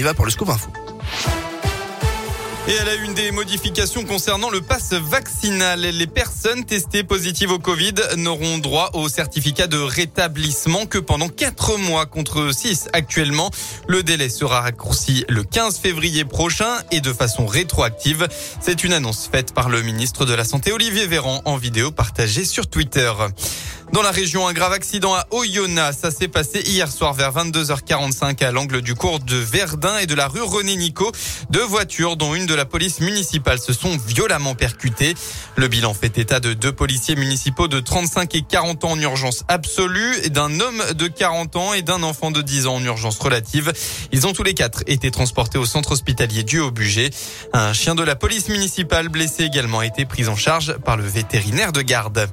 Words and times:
y 0.00 0.02
va 0.02 0.14
pour 0.14 0.24
le 0.24 0.30
scoop 0.30 0.48
info. 0.48 0.70
Et 2.68 2.72
elle 2.72 2.88
a 2.88 2.94
une 2.94 3.14
des 3.14 3.32
modifications 3.32 4.04
concernant 4.04 4.48
le 4.48 4.60
pass 4.60 4.92
vaccinal. 4.92 5.80
Les 5.80 6.06
personnes 6.06 6.64
testées 6.64 7.02
positives 7.02 7.50
au 7.50 7.58
Covid 7.58 7.94
n'auront 8.16 8.58
droit 8.58 8.90
au 8.94 9.08
certificat 9.08 9.66
de 9.66 9.78
rétablissement 9.78 10.86
que 10.86 10.98
pendant 10.98 11.28
4 11.28 11.78
mois 11.78 12.06
contre 12.06 12.54
6 12.54 12.88
actuellement. 12.92 13.50
Le 13.88 14.02
délai 14.02 14.28
sera 14.28 14.60
raccourci 14.60 15.24
le 15.28 15.42
15 15.42 15.78
février 15.78 16.24
prochain 16.24 16.76
et 16.92 17.00
de 17.00 17.12
façon 17.12 17.46
rétroactive. 17.46 18.28
C'est 18.60 18.84
une 18.84 18.92
annonce 18.92 19.28
faite 19.30 19.52
par 19.52 19.68
le 19.68 19.82
ministre 19.82 20.24
de 20.24 20.34
la 20.34 20.44
Santé 20.44 20.72
Olivier 20.72 21.06
Véran 21.06 21.42
en 21.44 21.56
vidéo 21.56 21.90
partagée 21.90 22.44
sur 22.44 22.68
Twitter. 22.68 23.12
Dans 23.92 24.02
la 24.02 24.12
région, 24.12 24.46
un 24.46 24.52
grave 24.52 24.72
accident 24.72 25.14
à 25.14 25.26
Oyonnax. 25.32 25.98
Ça 25.98 26.12
s'est 26.12 26.28
passé 26.28 26.62
hier 26.64 26.88
soir 26.88 27.12
vers 27.12 27.32
22h45 27.32 28.44
à 28.44 28.52
l'angle 28.52 28.82
du 28.82 28.94
cours 28.94 29.18
de 29.18 29.34
Verdun 29.34 29.98
et 29.98 30.06
de 30.06 30.14
la 30.14 30.28
rue 30.28 30.42
René 30.42 30.76
Nico. 30.76 31.10
Deux 31.50 31.64
voitures, 31.64 32.16
dont 32.16 32.36
une 32.36 32.46
de 32.46 32.54
la 32.54 32.64
police 32.64 33.00
municipale, 33.00 33.58
se 33.58 33.72
sont 33.72 33.98
violemment 34.06 34.54
percutées. 34.54 35.14
Le 35.56 35.66
bilan 35.66 35.92
fait 35.92 36.18
état 36.18 36.38
de 36.38 36.52
deux 36.52 36.70
policiers 36.70 37.16
municipaux 37.16 37.66
de 37.66 37.80
35 37.80 38.32
et 38.36 38.42
40 38.42 38.84
ans 38.84 38.92
en 38.92 39.00
urgence 39.00 39.42
absolue, 39.48 40.14
et 40.22 40.30
d'un 40.30 40.60
homme 40.60 40.82
de 40.94 41.08
40 41.08 41.56
ans 41.56 41.74
et 41.74 41.82
d'un 41.82 42.04
enfant 42.04 42.30
de 42.30 42.42
10 42.42 42.68
ans 42.68 42.76
en 42.76 42.84
urgence 42.84 43.18
relative. 43.18 43.72
Ils 44.12 44.24
ont 44.24 44.32
tous 44.32 44.44
les 44.44 44.54
quatre 44.54 44.84
été 44.86 45.10
transportés 45.10 45.58
au 45.58 45.66
centre 45.66 45.90
hospitalier 45.90 46.44
du 46.44 46.60
Haut-Bugey. 46.60 47.10
Un 47.52 47.72
chien 47.72 47.96
de 47.96 48.04
la 48.04 48.14
police 48.14 48.48
municipale 48.50 49.08
blessé 49.08 49.42
également 49.42 49.80
a 49.80 49.86
été 49.86 50.04
pris 50.04 50.28
en 50.28 50.36
charge 50.36 50.76
par 50.78 50.96
le 50.96 51.04
vétérinaire 51.04 51.72
de 51.72 51.82
garde. 51.82 52.28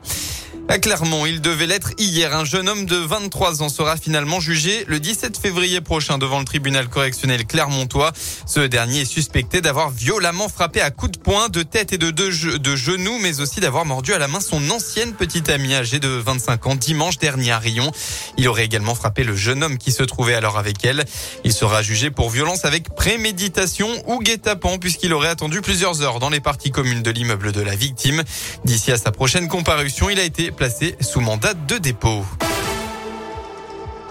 À 0.70 0.80
Clermont, 0.80 1.26
il 1.26 1.40
devait 1.40 1.66
l'être 1.66 1.92
hier. 1.98 2.36
Un 2.36 2.44
jeune 2.44 2.68
homme 2.68 2.86
de 2.86 2.98
23 2.98 3.64
ans 3.64 3.70
sera 3.70 3.96
finalement 3.96 4.42
jugé 4.42 4.84
le 4.88 5.00
17 5.00 5.38
février 5.38 5.80
prochain 5.80 6.18
devant 6.18 6.40
le 6.40 6.46
tribunal 6.46 6.90
correctionnel 6.90 7.46
clermontois. 7.46 8.12
Ce 8.46 8.60
dernier 8.60 9.02
est 9.02 9.06
suspecté 9.06 9.62
d'avoir 9.62 9.92
violemment 9.92 10.50
frappé 10.50 10.82
à 10.82 10.92
coups 10.92 11.14
de 11.14 11.20
poing, 11.20 11.48
de 11.48 11.64
tête 11.64 11.94
et 11.94 11.98
de, 11.98 12.12
deux 12.12 12.32
de 12.58 12.76
genoux, 12.76 13.18
mais 13.22 13.40
aussi 13.40 13.62
d'avoir 13.62 13.86
mordu 13.86 14.14
à 14.14 14.18
la 14.18 14.28
main 14.28 14.42
son 14.42 14.70
ancienne 14.70 15.14
petite 15.14 15.50
amie 15.50 15.74
âgée 15.74 16.00
de 16.00 16.10
25 16.10 16.68
ans 16.68 16.76
dimanche 16.76 17.18
dernier 17.18 17.52
à 17.52 17.60
Rion. 17.60 17.90
Il 18.38 18.50
aurait 18.50 18.66
également 18.66 18.94
frappé 18.94 19.24
le 19.24 19.38
jeune 19.38 19.64
homme 19.64 19.78
qui 19.78 19.94
se 19.94 20.04
trouvait 20.04 20.36
alors 20.36 20.58
avec 20.58 20.84
elle. 20.84 21.06
Il 21.46 21.54
sera 21.54 21.82
jugé 21.82 22.12
pour 22.12 22.30
violence 22.30 22.66
avec 22.66 22.94
préméditation 22.94 23.88
ou 24.06 24.20
guet-apens 24.20 24.80
puisqu'il 24.80 25.14
aurait 25.14 25.30
attendu 25.30 25.62
plusieurs 25.62 26.02
heures 26.02 26.20
dans 26.20 26.30
les 26.30 26.42
parties 26.42 26.72
communes 26.72 27.04
de 27.04 27.12
l'immeuble 27.12 27.54
de 27.54 27.62
la 27.62 27.76
victime. 27.78 28.22
D'ici 28.66 28.92
à 28.92 28.98
sa 28.98 29.14
prochaine 29.14 29.48
comparution, 29.48 30.10
il 30.10 30.20
a 30.20 30.24
été 30.24 30.52
placé 30.58 30.98
sous 31.00 31.22
mandat 31.22 31.54
de 31.54 31.78
dépôt. 31.78 32.26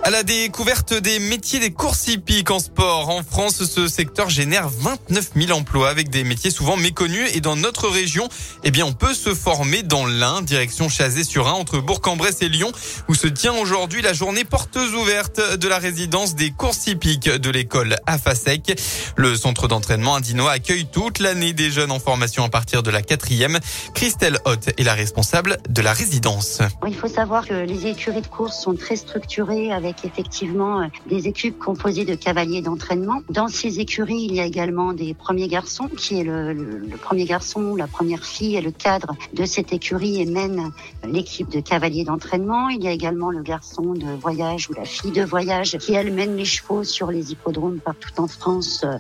À 0.07 0.11
la 0.11 0.23
découverte 0.23 0.95
des 0.95 1.19
métiers 1.19 1.59
des 1.59 1.73
courses 1.73 2.07
hippiques 2.07 2.53
en 2.53 2.61
sport. 2.61 3.09
En 3.09 3.25
France, 3.25 3.65
ce 3.65 3.89
secteur 3.89 4.31
génère 4.31 4.69
29 4.69 5.31
000 5.35 5.51
emplois 5.51 5.89
avec 5.89 6.11
des 6.11 6.23
métiers 6.23 6.53
souvent 6.53 6.77
méconnus. 6.77 7.29
Et 7.35 7.41
dans 7.41 7.57
notre 7.57 7.89
région, 7.89 8.29
eh 8.63 8.71
bien, 8.71 8.87
on 8.87 8.93
peut 8.93 9.15
se 9.15 9.35
former 9.35 9.83
dans 9.83 10.07
l'Ain, 10.07 10.43
direction 10.43 10.89
Chazé-sur-Ain, 10.89 11.55
entre 11.55 11.81
Bourg-en-Bresse 11.81 12.41
et 12.43 12.49
Lyon, 12.49 12.71
où 13.09 13.17
se 13.17 13.27
tient 13.27 13.55
aujourd'hui 13.55 14.01
la 14.01 14.13
journée 14.13 14.45
portes 14.45 14.77
ouvertes 14.77 15.41
de 15.59 15.67
la 15.67 15.79
résidence 15.79 16.37
des 16.37 16.53
courses 16.53 16.87
hippiques 16.87 17.29
de 17.29 17.51
l'école 17.51 17.97
AFASEC. 18.07 18.81
Le 19.17 19.35
centre 19.35 19.67
d'entraînement 19.67 20.15
indinois 20.15 20.53
accueille 20.53 20.87
toute 20.87 21.19
l'année 21.19 21.53
des 21.53 21.73
jeunes 21.73 21.91
en 21.91 21.99
formation 21.99 22.45
à 22.45 22.49
partir 22.49 22.85
de 22.85 22.93
la 22.93 23.03
quatrième. 23.03 23.59
Christelle 23.93 24.39
Hoth 24.45 24.69
est 24.79 24.85
la 24.85 24.95
responsable 24.95 25.59
de 25.69 25.83
la 25.83 25.93
résidence. 25.93 26.61
Il 26.87 26.95
faut 26.95 27.09
savoir 27.09 27.45
que 27.45 27.55
les 27.55 27.89
écuries 27.89 28.23
de 28.23 28.29
course 28.29 28.63
sont 28.63 28.77
très 28.77 28.95
structurées 28.95 29.73
avec 29.73 29.96
effectivement 30.05 30.81
euh, 30.81 30.87
des 31.07 31.29
équipes 31.29 31.59
composées 31.59 32.05
de 32.05 32.15
cavaliers 32.15 32.63
d'entraînement. 32.63 33.23
Dans 33.31 33.49
ces 33.49 33.81
écuries, 33.81 34.27
il 34.29 34.35
y 34.35 34.41
a 34.41 34.45
également 34.45 34.93
des 34.93 35.15
premiers 35.15 35.49
garçons, 35.49 35.89
qui 35.89 36.21
est 36.21 36.25
le, 36.25 36.53
le, 36.53 36.97
premier 36.97 37.25
garçon, 37.25 37.77
la 37.77 37.87
première 37.87 38.25
fille 38.25 38.57
et 38.57 38.61
le 38.61 38.71
cadre 38.71 39.15
de 39.33 39.45
cette 39.45 39.73
écurie 39.73 40.21
et 40.21 40.27
mène 40.27 40.71
l'équipe 41.05 41.49
de 41.49 41.61
cavaliers 41.61 42.05
d'entraînement. 42.05 42.69
Il 42.69 42.83
y 42.83 42.89
a 42.89 42.93
également 42.93 43.31
le 43.31 43.43
garçon 43.43 43.95
de 43.95 44.07
voyage 44.21 44.69
ou 44.71 44.75
la 44.75 44.85
fille 44.85 45.13
de 45.13 45.23
voyage 45.23 45.77
qui, 45.79 45.95
elle, 45.95 46.13
mène 46.13 46.37
les 46.37 46.45
chevaux 46.45 46.85
sur 46.85 47.11
les 47.11 47.33
hippodromes 47.33 47.79
partout 47.79 48.21
en 48.21 48.27
France 48.27 48.83
euh, 48.85 48.99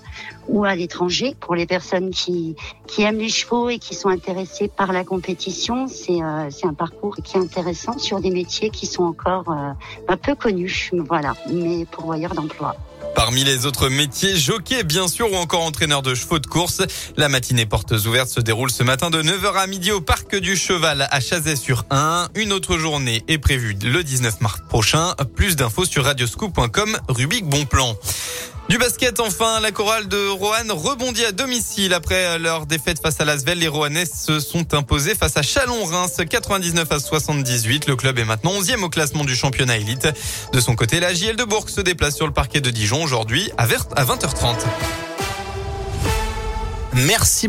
ou 0.49 0.65
à 0.65 0.75
l'étranger. 0.75 1.34
Pour 1.39 1.55
les 1.55 1.67
personnes 1.67 2.11
qui, 2.11 2.57
qui 2.87 3.03
aiment 3.03 3.19
les 3.19 3.28
chevaux 3.28 3.69
et 3.69 3.78
qui 3.78 3.95
sont 3.95 4.09
intéressées 4.09 4.69
par 4.69 4.93
la 4.93 5.05
compétition, 5.05 5.89
c'est 5.89 6.23
euh, 6.23 6.49
un 6.63 6.75
parcours 6.75 7.17
qui 7.17 7.37
est 7.37 7.41
intéressant 7.41 7.99
sur 7.99 8.21
des 8.21 8.31
métiers 8.31 8.71
qui 8.71 8.87
sont 8.87 9.05
encore 9.05 9.51
euh, 9.51 9.73
un 10.09 10.17
peu 10.17 10.34
connus 10.34 10.86
voilà, 10.93 11.35
mais 11.51 11.85
pourvoyeur 11.87 12.35
d'emploi. 12.35 12.77
Parmi 13.15 13.45
les 13.45 13.65
autres 13.65 13.89
métiers, 13.89 14.37
jockey 14.37 14.85
bien 14.85 15.09
sûr 15.09 15.33
ou 15.33 15.37
encore 15.37 15.63
entraîneur 15.63 16.03
de 16.03 16.15
chevaux 16.15 16.39
de 16.39 16.47
course. 16.47 16.83
La 17.17 17.29
matinée 17.29 17.65
portes 17.65 17.93
ouvertes 17.93 18.29
se 18.29 18.41
déroule 18.41 18.71
ce 18.71 18.83
matin 18.83 19.09
de 19.09 19.23
9h 19.23 19.55
à 19.57 19.67
midi 19.67 19.91
au 19.91 20.03
Parc 20.03 20.37
du 20.37 20.55
Cheval 20.55 21.09
à 21.11 21.21
Chazet-sur-Ain. 21.21 22.29
Une 22.35 22.53
autre 22.53 22.77
journée 22.77 23.25
est 23.27 23.39
prévue 23.39 23.77
le 23.83 24.05
19 24.05 24.43
mars 24.43 24.61
prochain. 24.69 25.15
Plus 25.35 25.57
d'infos 25.57 25.87
sur 25.87 26.05
radioscoop.com, 26.05 26.99
Rubik 27.09 27.47
Bonplan. 27.47 27.97
Du 28.69 28.78
basket, 28.78 29.21
enfin, 29.21 29.60
la 29.60 29.71
chorale 29.71 30.09
de 30.09 30.28
Roanne 30.28 30.72
rebondit 30.72 31.25
à 31.25 31.31
domicile 31.31 31.94
après 31.94 32.37
leur 32.41 32.66
défaite 32.66 33.00
face 33.00 33.21
à 33.21 33.25
Lasvel. 33.25 33.60
Les 33.60 33.69
Roannais 33.69 34.06
se 34.06 34.41
sont 34.41 34.75
imposés 34.75 35.15
face 35.15 35.37
à 35.37 35.43
Chalon-Reims 35.43 36.16
99 36.28 36.91
à 36.91 36.99
78. 36.99 37.87
Le 37.87 37.94
club 37.94 38.19
est 38.19 38.25
maintenant 38.25 38.50
11e 38.50 38.82
au 38.82 38.88
classement 38.88 39.25
du 39.25 39.37
championnat 39.37 39.77
élite. 39.77 40.09
De 40.53 40.60
son 40.60 40.75
côté, 40.75 40.99
la 40.99 41.15
JL 41.15 41.37
de 41.37 41.44
Bourg 41.44 41.71
se 41.71 41.81
déplace 41.81 42.16
sur 42.16 42.27
le 42.27 42.32
parquet 42.32 42.60
de 42.60 42.71
Dijon 42.71 43.04
aujourd'hui 43.04 43.53
à 43.56 43.66
20h30. 43.69 44.56
Merci 46.94 47.44